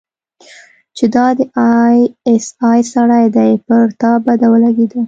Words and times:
چې 0.97 1.05
دا 1.15 1.27
د 1.37 1.39
آى 1.81 1.97
اس 2.29 2.45
آى 2.69 2.81
سړى 2.93 3.25
دى 3.35 3.51
پر 3.65 3.83
تا 4.01 4.11
بده 4.25 4.47
ولګېده. 4.53 4.99